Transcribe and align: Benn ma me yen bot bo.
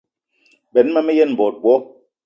Benn 0.73 0.87
ma 0.93 1.01
me 1.03 1.13
yen 1.17 1.31
bot 1.39 1.55
bo. 1.63 1.73